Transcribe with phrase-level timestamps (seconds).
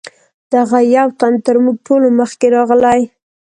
[0.53, 3.01] دغه یو تن تر موږ ټولو مخکې راغلی.